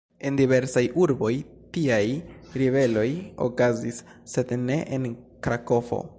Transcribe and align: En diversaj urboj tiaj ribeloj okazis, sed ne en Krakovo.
En 0.27 0.35
diversaj 0.39 0.81
urboj 1.03 1.29
tiaj 1.77 2.01
ribeloj 2.63 3.07
okazis, 3.49 4.03
sed 4.35 4.57
ne 4.67 4.83
en 4.99 5.07
Krakovo. 5.49 6.03